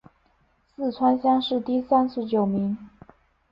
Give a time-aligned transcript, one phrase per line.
[0.75, 2.75] 四川乡试第三十九名。